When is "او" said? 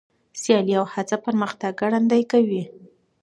0.79-0.85